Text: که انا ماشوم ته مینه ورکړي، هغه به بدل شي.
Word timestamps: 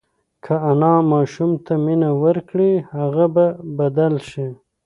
که 0.43 0.53
انا 0.69 0.93
ماشوم 1.11 1.51
ته 1.65 1.73
مینه 1.85 2.09
ورکړي، 2.23 2.71
هغه 2.97 3.25
به 3.35 3.45
بدل 3.77 4.13
شي. 4.29 4.47